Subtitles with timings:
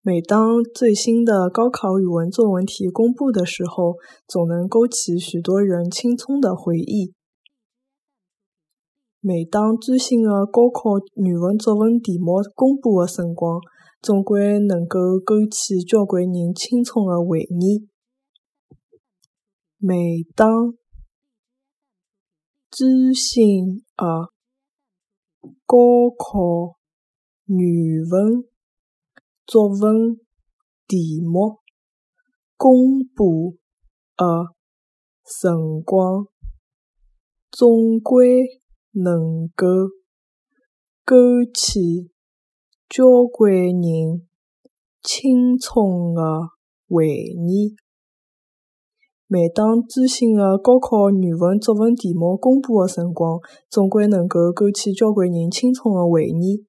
[0.00, 3.96] 每当最新的高考语文作文题公布的时候，
[4.28, 7.14] 总能勾起许多人青葱的回忆。
[9.20, 13.60] 每当最新的高考语文作文题目公布的辰光，
[14.00, 17.88] 总归能够勾起交关人青葱的回忆。
[19.78, 20.74] 每当
[22.70, 24.30] 最新的
[25.66, 25.76] 高
[26.16, 26.76] 考
[27.46, 28.44] 语文
[29.50, 30.18] 作文
[30.86, 31.60] 题目
[32.54, 33.56] 公布
[34.14, 34.26] 的
[35.24, 36.26] 辰光，
[37.50, 38.60] 总归
[38.92, 39.66] 能够
[41.02, 41.16] 勾
[41.54, 42.10] 起
[42.90, 44.28] 交关人
[45.02, 46.22] 青葱的
[46.86, 47.74] 回忆。
[49.26, 53.40] 每当最新的高考语文作文题目公布的辰光，
[53.70, 56.66] 总归能够勾起交关人青葱的回忆。